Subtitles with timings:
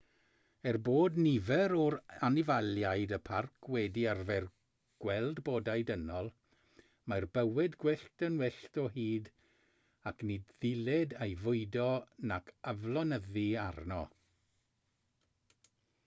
[0.69, 1.81] er bod nifer o
[2.27, 4.47] anifeiliaid y parc wedi arfer
[5.05, 6.31] gweld bodau dynol
[7.13, 9.29] mae'r bywyd gwyllt yn wyllt o hyd
[10.13, 11.87] ac ni ddylid ei fwydo
[12.33, 14.01] nac aflonyddu arno